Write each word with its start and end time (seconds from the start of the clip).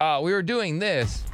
uh, 0.00 0.20
we 0.22 0.32
were 0.32 0.42
doing 0.42 0.78
this. 0.78 1.24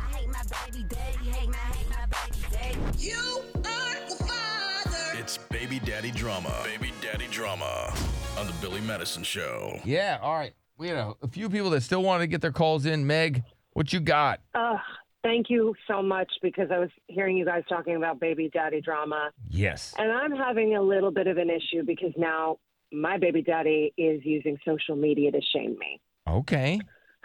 It's 5.16 5.38
baby 5.50 5.78
daddy 5.80 6.10
drama. 6.10 6.52
Baby 6.64 6.92
daddy 7.00 7.26
drama 7.30 7.92
on 8.38 8.46
the 8.46 8.52
Billy 8.60 8.80
Madison 8.82 9.22
Show. 9.22 9.78
Yeah, 9.84 10.18
all 10.20 10.34
right. 10.34 10.52
We 10.76 10.88
had 10.88 10.98
a, 10.98 11.14
a 11.22 11.28
few 11.28 11.48
people 11.48 11.70
that 11.70 11.82
still 11.82 12.02
wanted 12.02 12.24
to 12.24 12.26
get 12.26 12.40
their 12.42 12.52
calls 12.52 12.84
in. 12.84 13.06
Meg, 13.06 13.42
what 13.72 13.92
you 13.92 14.00
got? 14.00 14.40
Uh, 14.54 14.76
thank 15.22 15.48
you 15.48 15.74
so 15.88 16.02
much 16.02 16.30
because 16.42 16.68
I 16.70 16.78
was 16.78 16.90
hearing 17.06 17.36
you 17.36 17.44
guys 17.44 17.62
talking 17.68 17.96
about 17.96 18.20
baby 18.20 18.50
daddy 18.52 18.80
drama, 18.80 19.30
Yes. 19.48 19.94
and 19.96 20.10
I'm 20.12 20.32
having 20.32 20.76
a 20.76 20.82
little 20.82 21.10
bit 21.10 21.26
of 21.26 21.38
an 21.38 21.48
issue 21.48 21.84
because 21.86 22.12
now 22.16 22.58
my 22.92 23.16
baby 23.16 23.40
daddy 23.42 23.94
is 23.96 24.20
using 24.24 24.58
social 24.66 24.96
media 24.96 25.30
to 25.32 25.40
shame 25.54 25.76
me. 25.78 26.00
Okay. 26.28 26.80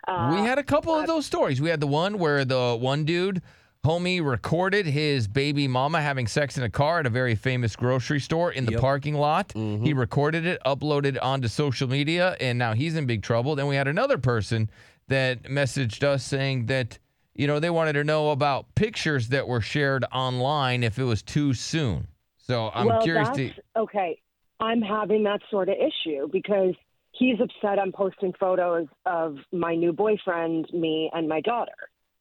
Uh, 0.07 0.29
we 0.33 0.39
had 0.41 0.57
a 0.57 0.63
couple 0.63 0.93
of 0.93 1.07
those 1.07 1.25
stories. 1.25 1.61
We 1.61 1.69
had 1.69 1.79
the 1.79 1.87
one 1.87 2.17
where 2.17 2.45
the 2.45 2.77
one 2.79 3.05
dude, 3.05 3.41
homie, 3.85 4.23
recorded 4.25 4.85
his 4.85 5.27
baby 5.27 5.67
mama 5.67 6.01
having 6.01 6.27
sex 6.27 6.57
in 6.57 6.63
a 6.63 6.69
car 6.69 6.99
at 6.99 7.05
a 7.05 7.09
very 7.09 7.35
famous 7.35 7.75
grocery 7.75 8.19
store 8.19 8.51
in 8.51 8.65
the 8.65 8.73
Yep. 8.73 8.81
parking 8.81 9.15
lot. 9.15 9.49
Mhm. 9.49 9.85
He 9.85 9.93
recorded 9.93 10.45
it, 10.45 10.61
uploaded 10.65 11.15
it 11.15 11.19
onto 11.19 11.47
social 11.47 11.87
media, 11.87 12.35
and 12.39 12.57
now 12.59 12.73
he's 12.73 12.95
in 12.95 13.05
big 13.05 13.21
trouble. 13.23 13.55
Then 13.55 13.67
we 13.67 13.75
had 13.75 13.87
another 13.87 14.17
person 14.17 14.69
that 15.07 15.43
messaged 15.43 16.03
us 16.03 16.23
saying 16.23 16.67
that, 16.67 16.99
you 17.35 17.47
know, 17.47 17.59
they 17.59 17.69
wanted 17.69 17.93
to 17.93 18.03
know 18.03 18.31
about 18.31 18.73
pictures 18.75 19.29
that 19.29 19.47
were 19.47 19.61
shared 19.61 20.05
online 20.13 20.83
if 20.83 20.99
it 20.99 21.03
was 21.03 21.21
too 21.23 21.53
soon. 21.53 22.07
So 22.37 22.71
I'm 22.73 22.87
well, 22.87 23.01
curious 23.01 23.27
that's, 23.29 23.37
to. 23.37 23.53
Okay, 23.77 24.21
I'm 24.59 24.81
having 24.81 25.23
that 25.23 25.41
sort 25.49 25.69
of 25.69 25.75
issue 25.77 26.27
because 26.31 26.73
he's 27.19 27.39
upset 27.39 27.77
I'm 27.77 27.91
posting 27.91 28.33
photos 28.39 28.87
of 29.05 29.37
my 29.51 29.75
new 29.75 29.93
boyfriend, 29.93 30.67
me, 30.73 31.09
and 31.13 31.27
my 31.27 31.41
daughter. 31.41 31.73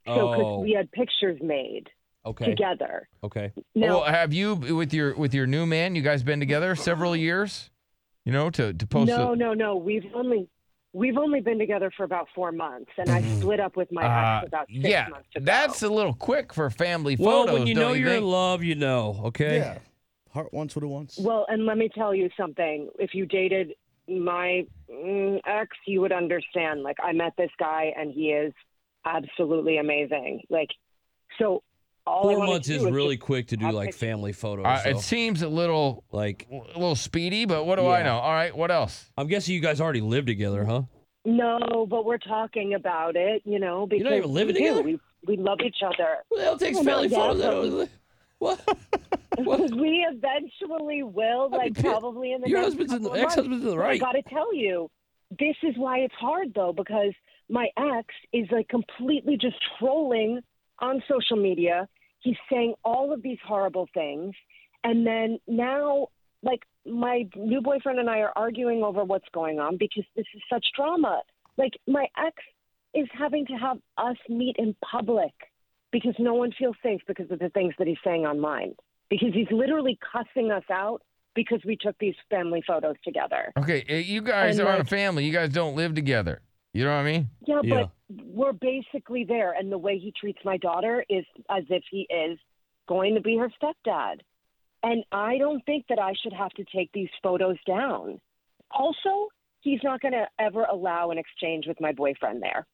So, 0.06 0.30
because 0.32 0.44
Oh. 0.44 0.60
we 0.60 0.72
had 0.72 0.90
pictures 0.92 1.38
made 1.42 1.88
Okay. 2.26 2.46
together. 2.46 3.08
Okay. 3.24 3.52
Now, 3.74 4.00
well, 4.00 4.04
have 4.04 4.32
you 4.32 4.54
with 4.56 4.92
your 4.92 5.14
with 5.16 5.32
your 5.34 5.46
new 5.46 5.64
man? 5.66 5.94
You 5.94 6.02
guys 6.02 6.22
been 6.22 6.40
together 6.40 6.74
several 6.74 7.14
years? 7.16 7.70
You 8.24 8.32
know, 8.32 8.50
to 8.50 8.72
to 8.74 8.86
post. 8.86 9.08
no, 9.08 9.32
a- 9.32 9.36
no, 9.36 9.54
no. 9.54 9.76
We've 9.76 10.04
only 10.14 10.48
we've 10.94 11.16
only 11.18 11.40
been 11.40 11.58
together 11.58 11.90
for 11.96 12.04
about 12.04 12.28
four 12.34 12.50
months, 12.52 12.90
and 12.98 13.08
I 13.10 13.20
split 13.22 13.60
up 13.60 13.76
with 13.76 13.90
my 13.92 14.02
Uh, 14.02 14.38
ex 14.40 14.48
about 14.48 14.66
six 14.68 14.80
yeah, 14.88 15.08
months 15.08 15.28
ago. 15.36 15.44
that's 15.44 15.82
a 15.82 15.88
little 15.88 16.14
quick 16.14 16.52
for 16.54 16.68
family 16.70 17.14
photos. 17.16 17.26
Well, 17.26 17.42
photos. 17.46 17.58
when 17.60 17.68
you 17.68 17.74
don't 17.74 17.82
know 17.84 17.92
you 17.92 18.00
you're 18.00 18.08
think? 18.10 18.24
in 18.24 18.30
love, 18.30 18.62
you 18.64 18.74
know. 18.74 19.20
Okay. 19.26 19.58
Yeah. 19.58 19.78
Heart 20.32 20.52
wants 20.52 20.74
what 20.76 20.82
it 20.82 20.88
wants. 20.88 21.18
well, 21.18 21.46
and 21.48 21.64
let 21.66 21.78
me 21.78 21.88
tell 21.88 22.14
you 22.14 22.28
something. 22.36 22.88
If 22.98 23.14
you 23.14 23.24
dated 23.26 23.74
my 24.08 24.66
mm, 24.90 25.40
ex, 25.46 25.76
you 25.86 26.00
would 26.00 26.12
understand. 26.12 26.82
Like, 26.82 26.96
I 27.02 27.12
met 27.12 27.34
this 27.36 27.50
guy, 27.58 27.92
and 27.96 28.12
he 28.12 28.30
is 28.30 28.52
absolutely 29.04 29.78
amazing. 29.78 30.42
Like, 30.50 30.70
so 31.38 31.62
all 32.06 32.22
Four 32.22 32.38
wanted 32.38 32.52
months 32.52 32.68
is 32.68 32.84
really 32.84 33.16
just 33.16 33.26
quick 33.26 33.48
to 33.48 33.56
do 33.56 33.70
like 33.70 33.94
family 33.94 34.32
photos. 34.32 34.66
Uh, 34.66 34.82
so, 34.82 34.88
it 34.90 35.00
seems 35.00 35.42
a 35.42 35.48
little 35.48 36.04
like, 36.10 36.46
a 36.50 36.78
little 36.78 36.96
speedy, 36.96 37.44
but 37.44 37.66
what 37.66 37.76
do 37.76 37.86
I 37.86 38.02
know? 38.02 38.16
All 38.18 38.32
right, 38.32 38.56
what 38.56 38.70
else? 38.70 39.10
I'm 39.16 39.26
guessing 39.26 39.54
you 39.54 39.60
guys 39.60 39.80
already 39.80 40.00
live 40.00 40.26
together, 40.26 40.64
huh? 40.64 40.82
No, 41.24 41.86
but 41.88 42.06
we're 42.06 42.18
talking 42.18 42.74
about 42.74 43.16
it. 43.16 43.42
You 43.44 43.58
know, 43.58 43.86
because 43.86 44.04
not 44.04 44.14
even 44.14 44.32
living 44.32 44.54
we 44.54 44.60
do. 44.60 44.68
together? 44.68 44.82
We 44.82 45.00
we 45.26 45.36
love 45.36 45.58
each 45.64 45.82
other. 45.84 46.18
Well, 46.30 46.40
hell 46.40 46.58
takes 46.58 46.76
Well, 46.76 46.84
family 46.84 47.08
not 47.08 47.36
yet, 47.36 47.44
photos. 47.44 47.88
What? 48.38 48.78
what? 49.44 49.60
we 49.76 50.06
eventually 50.10 51.02
will, 51.02 51.50
like 51.50 51.74
pi- 51.74 51.82
probably 51.82 52.32
in 52.32 52.40
the 52.40 52.48
Your 52.48 52.60
next 52.60 52.68
husband's 52.68 52.92
in 52.92 53.02
the 53.02 53.08
couple 53.08 53.22
of 53.22 53.26
ex-husband's 53.26 53.64
in 53.64 53.70
the 53.70 53.78
right. 53.78 53.94
I 53.94 53.98
got 53.98 54.12
to 54.12 54.22
tell 54.22 54.54
you, 54.54 54.90
this 55.38 55.56
is 55.62 55.74
why 55.76 55.98
it's 55.98 56.14
hard 56.14 56.52
though, 56.54 56.72
because 56.72 57.12
my 57.48 57.68
ex 57.76 58.06
is 58.32 58.46
like 58.50 58.68
completely 58.68 59.36
just 59.36 59.56
trolling 59.78 60.40
on 60.78 61.02
social 61.08 61.36
media. 61.36 61.88
He's 62.20 62.36
saying 62.50 62.74
all 62.84 63.12
of 63.12 63.22
these 63.22 63.38
horrible 63.46 63.88
things, 63.94 64.34
and 64.84 65.06
then 65.06 65.38
now, 65.46 66.08
like 66.42 66.62
my 66.86 67.28
new 67.36 67.60
boyfriend 67.60 67.98
and 67.98 68.08
I 68.08 68.20
are 68.20 68.32
arguing 68.36 68.82
over 68.82 69.04
what's 69.04 69.28
going 69.32 69.60
on 69.60 69.76
because 69.76 70.04
this 70.16 70.26
is 70.34 70.42
such 70.50 70.66
drama. 70.76 71.22
Like 71.56 71.72
my 71.86 72.06
ex 72.16 72.36
is 72.94 73.08
having 73.12 73.46
to 73.46 73.54
have 73.54 73.78
us 73.98 74.16
meet 74.28 74.56
in 74.58 74.74
public 74.82 75.32
because 75.92 76.14
no 76.18 76.34
one 76.34 76.52
feels 76.58 76.76
safe 76.82 77.00
because 77.06 77.30
of 77.30 77.38
the 77.38 77.48
things 77.50 77.74
that 77.78 77.86
he's 77.86 77.98
saying 78.04 78.26
online. 78.26 78.74
Because 79.10 79.30
he's 79.32 79.50
literally 79.50 79.98
cussing 80.12 80.50
us 80.50 80.64
out 80.70 81.02
because 81.34 81.60
we 81.64 81.76
took 81.76 81.96
these 81.98 82.14
family 82.30 82.62
photos 82.66 82.96
together. 83.04 83.52
Okay, 83.58 83.84
uh, 83.88 83.94
you 83.94 84.20
guys 84.22 84.58
And, 84.58 84.68
aren't 84.68 84.80
a 84.82 84.84
family. 84.84 85.24
You 85.24 85.32
guys 85.32 85.50
don't 85.52 85.76
live 85.76 85.94
together. 85.94 86.42
You 86.74 86.84
know 86.84 86.90
what 86.90 87.00
I 87.00 87.04
mean? 87.04 87.28
Yeah, 87.46 87.60
Yeah. 87.62 87.74
but 88.08 88.24
we're 88.26 88.52
basically 88.52 89.24
there. 89.24 89.52
And 89.52 89.70
the 89.72 89.78
way 89.78 89.98
he 89.98 90.12
treats 90.18 90.38
my 90.44 90.56
daughter 90.58 91.04
is 91.08 91.24
as 91.48 91.64
if 91.70 91.82
he 91.90 92.06
is 92.10 92.38
going 92.88 93.14
to 93.14 93.20
be 93.20 93.36
her 93.36 93.50
stepdad. 93.62 94.20
And 94.82 95.04
I 95.10 95.38
don't 95.38 95.64
think 95.64 95.86
that 95.88 95.98
I 95.98 96.12
should 96.22 96.32
have 96.32 96.50
to 96.52 96.64
take 96.74 96.90
these 96.92 97.08
photos 97.22 97.56
down. 97.66 98.20
Also, 98.70 99.28
he's 99.60 99.80
not 99.82 100.00
going 100.00 100.12
to 100.12 100.26
ever 100.38 100.64
allow 100.64 101.10
an 101.10 101.18
exchange 101.18 101.66
with 101.66 101.80
my 101.80 101.92
boyfriend 101.92 102.42
there. 102.42 102.66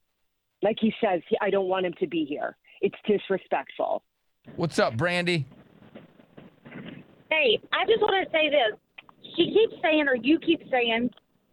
Like 0.63 0.77
he 0.81 0.93
says, 1.01 1.21
I 1.41 1.51
don't 1.51 1.69
want 1.69 1.87
him 1.87 1.95
to 2.01 2.07
be 2.07 2.25
here. 2.25 2.57
It's 2.81 2.97
disrespectful. 3.07 4.03
What's 4.57 4.79
up, 4.79 4.97
Brandy? 4.97 5.47
Hey, 7.35 7.59
I 7.73 7.85
just 7.87 8.01
want 8.01 8.15
to 8.23 8.31
say 8.31 8.49
this. 8.49 8.79
She 9.37 9.51
keeps 9.51 9.75
saying, 9.83 10.07
or 10.07 10.15
you 10.15 10.39
keep 10.39 10.63
saying, 10.71 11.11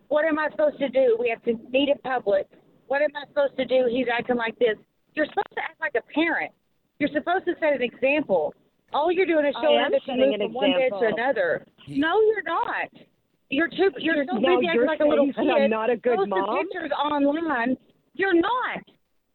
what 0.09 0.25
am 0.25 0.37
I 0.37 0.49
supposed 0.51 0.77
to 0.79 0.89
do? 0.89 1.17
We 1.19 1.29
have 1.29 1.41
to 1.43 1.57
meet 1.71 1.89
in 1.89 1.97
public. 2.03 2.45
What 2.87 3.01
am 3.01 3.09
I 3.15 3.25
supposed 3.27 3.57
to 3.57 3.65
do? 3.65 3.87
He's 3.89 4.05
acting 4.11 4.35
like 4.35 4.57
this. 4.59 4.77
You're 5.13 5.25
supposed 5.25 5.55
to 5.55 5.63
act 5.63 5.79
like 5.79 5.95
a 5.95 6.05
parent. 6.13 6.51
You're 6.99 7.09
supposed 7.13 7.45
to 7.45 7.53
set 7.59 7.73
an 7.73 7.81
example. 7.81 8.53
All 8.93 9.11
you're 9.11 9.25
doing 9.25 9.45
is 9.45 9.55
I 9.57 9.63
showing 9.63 9.79
am 9.79 9.91
her 9.93 9.97
that 9.97 10.05
you 10.05 10.29
move 10.29 10.39
from 10.39 10.53
one 10.53 10.71
bed 10.77 10.91
to 10.99 11.05
another. 11.15 11.65
No, 11.87 12.19
you're 12.21 12.43
not. 12.43 12.91
You're 13.49 13.71
too. 13.71 13.89
You're 13.97 14.25
so 14.27 14.37
Now 14.37 14.59
busy 14.59 14.67
acting 14.67 14.75
you're 14.75 14.85
like 14.85 14.99
a 14.99 15.07
little 15.07 15.25
kid. 15.27 15.47
I'm 15.47 15.69
not 15.71 15.89
a 15.89 15.95
good 15.95 16.17
Post 16.17 16.29
mom? 16.29 16.59
pictures 16.59 16.91
online. 16.91 17.77
You're 18.13 18.35
not. 18.35 18.83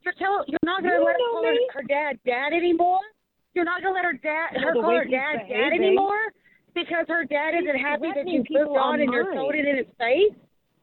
You're 0.04 0.14
tell. 0.20 0.44
You're 0.46 0.60
not 0.62 0.82
going 0.82 0.92
to 0.92 1.00
You 1.00 1.04
let 1.04 1.16
her 1.16 1.32
call 1.32 1.44
her, 1.44 1.80
her 1.80 1.82
dad 1.88 2.20
dad 2.24 2.52
anymore. 2.52 3.00
You're 3.54 3.64
not 3.64 3.82
going 3.82 3.94
to 3.94 3.96
let 3.96 4.04
her 4.04 4.12
dad 4.20 4.60
her 4.60 4.74
call 4.74 4.92
her 4.92 5.04
dad 5.08 5.48
dad 5.48 5.72
anymore 5.72 6.35
because 6.76 7.06
her 7.08 7.24
dad 7.24 7.54
He's 7.54 7.64
isn't 7.64 7.80
happy 7.80 8.12
that 8.14 8.28
you 8.28 8.42
people 8.44 8.66
moved 8.66 8.78
on 8.78 9.00
and 9.00 9.12
you're 9.12 9.22
online. 9.24 9.34
throwing 9.34 9.58
it 9.58 9.66
in 9.66 9.76
his 9.78 9.86
face. 9.98 10.34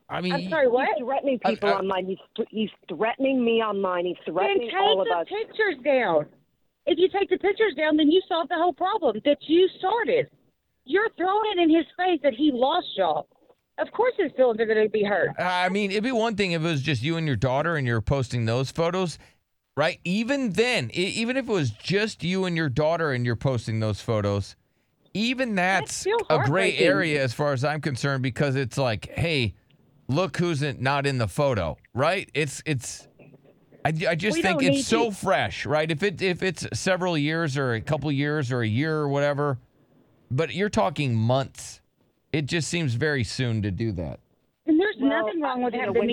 I 0.10 0.20
mean, 0.20 0.34
I'm 0.34 0.50
sorry, 0.50 0.68
what? 0.68 0.90
He's 0.98 1.06
threatening 1.06 1.40
people 1.40 1.70
I- 1.70 1.74
online. 1.74 2.06
He's 2.06 2.18
th- 2.36 2.50
he's 2.52 2.70
threatening 2.90 3.44
me 3.46 3.64
online. 3.64 4.06
He's 4.06 4.18
Then 4.26 4.36
threatening 4.36 4.70
take 4.70 4.80
all 4.80 5.02
of 5.02 5.08
us. 5.08 5.26
Take 5.30 5.48
the 5.48 5.54
pictures 5.54 5.76
down. 5.86 6.26
If 6.86 6.98
you 7.00 7.08
take 7.08 7.30
the 7.30 7.38
pictures 7.38 7.74
down, 7.78 7.96
then 7.96 8.12
you 8.12 8.22
solve 8.28 8.50
the 8.50 8.56
whole 8.56 8.74
problem 8.74 9.22
that 9.24 9.38
you 9.48 9.70
started. 9.80 10.28
You're 10.84 11.10
throwing 11.16 11.54
it 11.56 11.62
in 11.64 11.70
his 11.74 11.86
face 11.96 12.20
that 12.24 12.34
he 12.34 12.52
lost 12.54 12.88
y'all. 12.98 13.28
Of 13.78 13.90
course 13.94 14.14
his 14.18 14.32
feelings 14.36 14.60
are 14.60 14.66
going 14.66 14.84
to 14.84 14.90
be 14.90 15.04
hurt. 15.04 15.30
I 15.40 15.70
mean, 15.70 15.92
it'd 15.92 16.04
be 16.04 16.12
one 16.12 16.36
thing 16.36 16.52
if 16.52 16.62
it 16.62 16.66
was 16.66 16.82
just 16.82 17.02
you 17.02 17.16
and 17.16 17.26
your 17.26 17.38
daughter 17.38 17.76
and 17.78 17.88
you're 17.88 18.02
posting 18.02 18.46
those 18.46 18.70
photos, 18.70 19.18
right? 19.78 20.00
Even 20.04 20.52
then, 20.52 20.92
e- 20.94 21.14
even 21.16 21.38
if 21.38 21.48
it 21.48 21.52
was 21.52 21.72
just 21.72 22.22
you 22.24 22.44
and 22.46 22.56
your 22.58 22.70
daughter 22.70 23.12
and 23.14 23.26
you're 23.26 23.36
posting 23.38 23.80
those 23.80 24.02
photos, 24.02 24.56
even 25.14 25.56
that's, 25.56 26.06
a 26.30 26.40
gray 26.46 26.78
area 26.78 27.24
as 27.24 27.34
far 27.34 27.54
as 27.54 27.64
I'm 27.64 27.82
concerned 27.82 28.24
because 28.24 28.56
it's 28.56 28.78
like, 28.78 29.10
hey, 29.14 29.54
look 30.08 30.38
who's 30.38 30.62
in, 30.64 30.82
not 30.82 31.06
in 31.06 31.18
the 31.18 31.28
photo, 31.28 31.78
right? 31.94 32.30
It's 32.34 32.62
it's. 32.66 33.08
I, 33.86 33.90
I 34.08 34.16
just 34.16 34.38
We 34.38 34.42
think 34.42 34.64
it's 34.64 34.88
so 34.88 35.10
to- 35.10 35.16
fresh, 35.16 35.66
right? 35.66 35.90
If 35.92 36.04
it 36.04 36.22
if 36.22 36.42
it's 36.42 36.66
several 36.74 37.18
years 37.18 37.58
or 37.58 37.74
a 37.74 37.82
couple 37.82 38.12
years 38.12 38.52
or 38.52 38.62
a 38.62 38.68
year 38.68 38.96
or 38.98 39.10
whatever, 39.10 39.60
but 40.32 40.54
you're 40.54 40.70
talking 40.70 41.16
months. 41.16 41.82
It 42.32 42.48
just 42.48 42.68
seems 42.68 42.96
very 42.96 43.24
soon 43.24 43.62
to 43.62 43.70
do 43.70 43.92
that. 43.92 44.20
And 45.00 45.10
there's 45.12 45.24
Well, 45.24 45.26
nothing 45.28 45.42
wrong 45.42 45.64
with 45.64 45.74
you 45.74 45.80
know, 45.80 45.86
having 45.94 45.94
to 45.94 46.00
when 46.00 46.10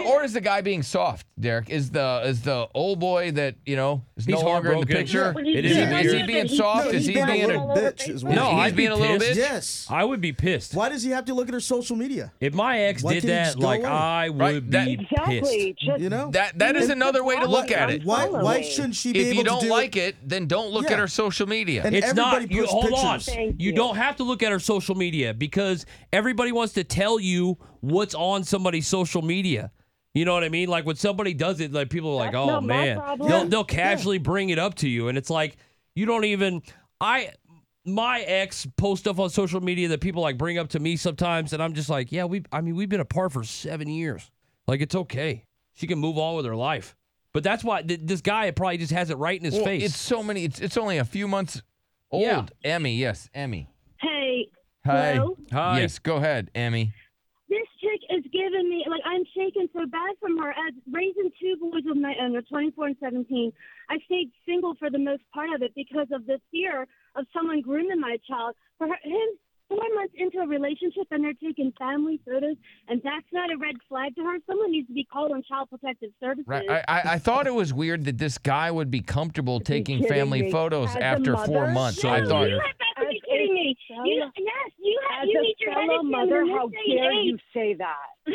him. 0.00 0.06
Or, 0.06 0.20
or 0.20 0.24
is 0.24 0.32
the 0.32 0.40
guy 0.40 0.60
being 0.60 0.82
soft, 0.82 1.26
Derek? 1.38 1.70
Is 1.70 1.90
the 1.90 2.22
is 2.24 2.42
the 2.42 2.68
old 2.74 3.00
boy 3.00 3.30
that 3.32 3.56
you 3.66 3.76
know 3.76 4.02
is 4.16 4.28
no 4.28 4.40
longer 4.40 4.72
in 4.72 4.80
the 4.80 4.86
picture? 4.86 5.32
When 5.32 5.44
he's 5.44 5.56
It 5.58 5.64
is 5.64 5.76
doing. 5.76 5.92
Is 5.92 6.12
he 6.12 6.22
being 6.24 6.48
soft? 6.48 6.86
No, 6.86 6.90
is 6.92 7.06
he 7.06 7.12
being 7.14 7.24
a 7.24 7.32
being 7.32 7.46
little 7.46 7.62
all 7.62 7.70
over 7.78 7.80
bitch 7.92 8.08
is 8.08 8.24
what 8.24 8.34
No, 8.34 8.50
he's 8.50 8.58
I'd 8.60 8.72
be 8.72 8.76
being 8.76 8.92
a 8.92 8.96
little 8.96 9.18
pissed. 9.18 9.30
bitch? 9.32 9.36
Yes. 9.36 9.86
I 9.90 10.04
would 10.04 10.20
be 10.20 10.32
pissed. 10.32 10.74
Why 10.74 10.88
does 10.88 11.02
he 11.02 11.10
have 11.10 11.24
to 11.26 11.34
look 11.34 11.48
at 11.48 11.54
her 11.54 11.60
social 11.60 11.96
media? 11.96 12.32
If 12.40 12.54
my 12.54 12.80
ex 12.80 13.02
Why 13.02 13.14
did 13.14 13.24
that, 13.24 13.58
like 13.58 13.80
away? 13.80 13.88
I 13.88 14.28
would 14.28 14.38
Right, 14.40 14.70
that- 14.70 14.86
be 14.86 14.92
Exactly. 14.94 15.40
pissed. 15.40 15.80
Just 15.80 16.00
You 16.00 16.08
know? 16.08 16.30
That 16.30 16.58
that 16.58 16.76
is 16.76 16.90
another 16.90 17.24
way 17.24 17.36
to 17.36 17.46
look 17.46 17.70
at 17.70 17.90
it. 17.90 18.04
Why 18.04 18.28
why 18.28 18.62
shouldn't 18.62 18.94
she 18.94 19.12
be 19.12 19.20
If 19.20 19.26
able 19.28 19.36
you 19.36 19.42
to 19.44 19.48
don't 19.50 19.62
do 19.62 19.68
like 19.70 19.96
it, 19.96 20.16
then 20.26 20.46
don't 20.46 20.70
look 20.70 20.90
at 20.90 20.98
her 20.98 21.08
social 21.08 21.46
media. 21.46 21.82
It's 21.84 22.14
not. 22.14 22.50
You, 22.50 22.66
hold 22.66 22.92
on. 22.92 23.18
pictures. 23.18 23.34
Thank 23.34 23.60
You 23.60 23.70
you. 23.70 23.76
don't 23.76 23.96
have 23.96 24.16
to 24.16 24.24
look 24.24 24.42
at 24.42 24.50
her 24.52 24.58
social 24.58 24.94
media 24.94 25.34
because 25.34 25.86
everybody 26.12 26.52
wants 26.52 26.72
to 26.74 26.84
tell 26.84 27.18
you 27.20 27.58
what's 27.80 28.14
on 28.14 28.44
somebody's 28.44 28.86
social 28.86 29.22
media. 29.22 29.70
You 30.14 30.24
know 30.24 30.34
what 30.34 30.42
I 30.42 30.48
mean? 30.48 30.68
Like 30.68 30.86
when 30.86 30.96
somebody 30.96 31.34
does 31.34 31.60
it, 31.60 31.72
like 31.72 31.88
people 31.88 32.10
are 32.10 32.16
like, 32.16 32.32
That's 32.32 32.50
"Oh 32.50 32.60
man," 32.60 33.00
they'll 33.20 33.44
they'll 33.46 33.64
casually 33.64 34.18
bring 34.18 34.50
it 34.50 34.58
up 34.58 34.74
to 34.76 34.88
you, 34.88 35.08
and 35.08 35.16
it's 35.16 35.30
like 35.30 35.56
you 35.94 36.06
don't 36.06 36.24
even. 36.24 36.62
I 37.00 37.32
my 37.86 38.20
ex 38.20 38.66
post 38.76 39.02
stuff 39.04 39.18
on 39.18 39.30
social 39.30 39.60
media 39.60 39.88
that 39.88 40.00
people 40.00 40.20
like 40.20 40.36
bring 40.36 40.58
up 40.58 40.68
to 40.70 40.80
me 40.80 40.96
sometimes, 40.96 41.52
and 41.52 41.62
I'm 41.62 41.74
just 41.74 41.88
like, 41.88 42.10
"Yeah, 42.10 42.24
we. 42.24 42.42
I 42.50 42.60
mean, 42.60 42.74
we've 42.74 42.88
been 42.88 43.00
apart 43.00 43.32
for 43.32 43.44
seven 43.44 43.88
years. 43.88 44.30
Like 44.66 44.80
it's 44.80 44.94
okay. 44.94 45.44
She 45.74 45.86
can 45.86 45.98
move 45.98 46.18
on 46.18 46.36
with 46.36 46.44
her 46.44 46.56
life." 46.56 46.96
But 47.32 47.44
that's 47.44 47.62
why 47.62 47.82
th- 47.82 48.00
this 48.02 48.20
guy 48.20 48.50
probably 48.50 48.78
just 48.78 48.92
has 48.92 49.10
it 49.10 49.16
right 49.16 49.38
in 49.38 49.44
his 49.44 49.54
Well, 49.54 49.64
face. 49.64 49.84
It's 49.84 49.96
so 49.96 50.22
many. 50.22 50.44
It's 50.44 50.60
it's 50.60 50.76
only 50.76 50.98
a 50.98 51.04
few 51.04 51.28
months 51.28 51.62
old. 52.10 52.24
Yeah. 52.24 52.46
Emmy, 52.64 52.96
yes, 52.96 53.30
Emmy. 53.32 53.68
Hey, 54.00 54.48
Hi. 54.84 55.14
Hello? 55.14 55.36
Hi. 55.52 55.80
Yes, 55.80 55.98
go 55.98 56.16
ahead, 56.16 56.50
Emmy. 56.54 56.92
This 58.40 58.48
chick 58.48 58.52
is 58.52 58.60
giving 58.60 58.70
me 58.70 58.84
like 58.88 59.02
I'm 59.04 59.24
shaken 59.36 59.68
so 59.72 59.86
bad 59.86 60.16
from 60.20 60.38
her. 60.38 60.50
As 60.50 60.74
raising 60.90 61.30
two 61.40 61.56
boys 61.60 61.84
of 61.90 61.96
my 61.96 62.14
own, 62.20 62.32
they're 62.32 62.42
24 62.42 62.86
and 62.86 62.96
17. 63.00 63.52
I 63.90 63.98
stayed 64.06 64.30
single 64.46 64.74
for 64.78 64.90
the 64.90 64.98
most 64.98 65.22
part 65.34 65.50
of 65.54 65.62
it 65.62 65.72
because 65.74 66.08
of 66.12 66.26
the 66.26 66.40
fear 66.50 66.86
of 67.16 67.26
someone 67.32 67.60
grooming 67.60 68.00
my 68.00 68.18
child. 68.28 68.56
For 68.78 68.88
her, 68.88 68.98
him, 69.02 69.28
four 69.70 69.82
months 69.94 70.14
into 70.18 70.38
a 70.38 70.46
relationship, 70.46 71.06
and 71.10 71.24
they're 71.24 71.32
taking 71.34 71.72
family 71.78 72.20
photos, 72.26 72.56
and 72.88 73.00
that's 73.04 73.26
not 73.32 73.50
a 73.52 73.56
red 73.56 73.76
flag 73.88 74.14
to 74.16 74.22
her. 74.22 74.38
Someone 74.46 74.72
needs 74.72 74.88
to 74.88 74.94
be 74.94 75.04
called 75.04 75.32
on 75.32 75.42
Child 75.48 75.70
Protective 75.70 76.10
Services. 76.20 76.44
Right. 76.46 76.68
I, 76.68 76.84
I, 76.88 77.02
I 77.14 77.18
thought 77.18 77.46
it 77.46 77.54
was 77.54 77.72
weird 77.72 78.04
that 78.04 78.18
this 78.18 78.38
guy 78.38 78.70
would 78.70 78.90
be 78.90 79.00
comfortable 79.00 79.60
taking 79.60 80.04
family 80.06 80.42
me? 80.42 80.52
pose 80.52 80.90
As 80.90 80.96
after 80.96 81.36
four 81.36 81.70
months. 81.70 82.00
So 82.00 82.08
I 82.08 82.20
no, 82.20 82.28
thought. 82.28 82.48
you 82.48 82.60
have 82.60 83.06
to 83.06 83.10
be 83.10 83.22
kidding 83.28 83.54
me. 83.54 83.76
You, 83.88 83.96
yes, 83.96 84.32
you 84.36 84.46
have. 84.46 84.69
As 85.22 85.28
you 85.28 85.38
a 85.38 85.42
need 85.42 85.56
your 85.60 85.72
fellow 85.74 85.84
examined 86.00 86.10
mother, 86.10 86.46
how 86.46 86.68
day 86.68 86.76
and 86.88 86.98
dare 86.98 87.12
you 87.12 87.38
say 87.54 87.74
that? 87.74 88.06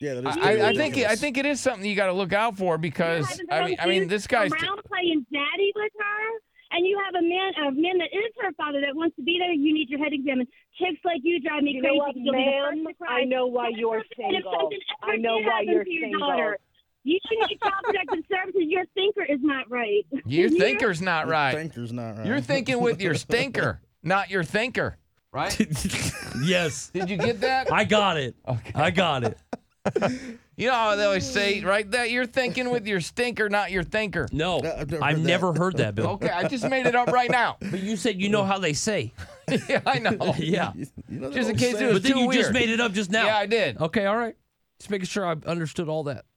Yeah, 0.00 0.14
that 0.14 0.28
is 0.28 0.36
I, 0.36 0.40
I 0.40 0.52
ridiculous. 0.70 0.76
think 0.78 0.96
I 1.10 1.16
think 1.16 1.38
it 1.38 1.46
is 1.46 1.58
something 1.60 1.84
you 1.84 1.96
got 1.96 2.06
to 2.06 2.12
look 2.12 2.32
out 2.32 2.56
for 2.56 2.78
because 2.78 3.26
I 3.50 3.64
mean 3.66 3.76
I 3.80 3.86
mean 3.86 4.06
this 4.06 4.28
guy's 4.28 4.52
around 4.52 4.80
playing 4.84 5.26
daddy 5.32 5.72
with 5.74 5.90
her, 5.98 6.22
and 6.70 6.86
you 6.86 6.96
have 7.04 7.16
a 7.18 7.26
man, 7.26 7.52
a 7.66 7.72
man 7.72 7.98
that 7.98 8.10
is 8.14 8.32
her 8.40 8.52
father 8.52 8.80
that 8.80 8.94
wants 8.94 9.16
to 9.16 9.22
be 9.22 9.38
there. 9.40 9.52
You 9.52 9.74
need 9.74 9.90
your 9.90 9.98
head 9.98 10.12
examined. 10.12 10.46
Chicks 10.78 11.00
like 11.04 11.22
you 11.24 11.40
drive 11.40 11.64
me 11.64 11.72
You 11.72 11.80
crazy. 11.82 11.96
know 11.96 11.98
what, 11.98 12.14
because 12.14 12.22
you'll 12.26 12.32
be 12.34 12.38
ma'am? 12.46 12.84
first 12.86 12.98
to 13.00 13.04
cry. 13.04 13.20
I 13.22 13.24
know 13.24 13.46
why 13.48 13.70
But 13.72 13.80
you're 13.80 14.02
single. 14.16 14.70
I 15.02 15.16
know 15.16 15.38
why 15.38 15.62
you're 15.66 15.82
to 15.82 15.90
your 15.90 16.04
single. 16.04 16.20
Daughter, 16.28 16.58
you 17.02 17.18
need 17.32 17.58
child 17.60 17.74
protective 17.82 18.24
services. 18.30 18.62
Your 18.68 18.84
thinker 18.94 19.24
is 19.24 19.40
not 19.42 19.68
right. 19.68 20.06
your 20.12 20.22
You 20.26 20.48
hear? 20.48 20.58
thinker's 20.60 21.02
not 21.02 21.24
Your 21.26 21.32
right. 21.32 21.54
Thinker's 21.56 21.92
not 21.92 22.18
right. 22.18 22.26
You're 22.26 22.40
thinking 22.40 22.78
with 22.80 23.00
your 23.02 23.14
stinker, 23.26 23.80
not 24.04 24.30
your 24.30 24.44
thinker. 24.44 24.96
Right? 25.32 25.58
yes, 26.42 26.90
Did 26.90 27.10
you 27.10 27.16
get 27.16 27.40
that? 27.42 27.72
I 27.72 27.84
got 27.84 28.16
it. 28.16 28.34
Okay. 28.46 28.72
I 28.74 28.90
got 28.90 29.24
it. 29.24 29.38
You 30.58 30.66
know 30.66 30.74
how 30.74 30.96
they 30.96 31.04
always 31.04 31.24
say, 31.24 31.60
right? 31.62 31.88
That 31.88 32.10
you're 32.10 32.26
thinking 32.26 32.70
with 32.70 32.84
your 32.84 33.00
stinker, 33.00 33.48
not 33.48 33.70
your 33.70 33.84
thinker. 33.84 34.26
No, 34.32 34.58
I've 34.58 34.90
never 34.90 35.04
I've 35.04 35.16
heard 35.16 35.24
never 35.24 35.52
that. 35.52 35.58
heard 35.58 35.76
that, 35.76 35.94
Bill. 35.94 36.06
Okay, 36.08 36.30
I 36.30 36.48
just 36.48 36.68
made 36.68 36.86
it 36.86 36.96
up 36.96 37.08
right 37.08 37.30
now. 37.30 37.58
But 37.70 37.80
you 37.80 37.96
said 37.96 38.20
you 38.20 38.28
know 38.28 38.42
how 38.42 38.58
they 38.58 38.72
say. 38.72 39.12
yeah, 39.68 39.82
I 39.86 40.00
know. 40.00 40.34
Yeah. 40.36 40.72
You, 40.74 40.86
you 41.08 41.20
know 41.20 41.30
Just 41.30 41.50
in 41.50 41.56
case 41.56 41.74
old 41.74 41.82
it 41.82 41.86
was 41.86 41.94
But 41.94 42.02
then 42.02 42.12
too 42.12 42.18
you 42.18 42.32
just 42.32 42.52
made 42.52 42.70
it 42.70 42.80
up 42.80 42.92
just 42.92 43.10
now. 43.10 43.26
Yeah, 43.26 43.36
I 43.36 43.46
did. 43.46 43.78
Okay, 43.80 44.06
all 44.06 44.16
right. 44.16 44.34
Just 44.80 44.90
making 44.90 45.06
sure 45.06 45.24
I 45.24 45.36
understood 45.46 45.88
all 45.88 46.02
that. 46.04 46.24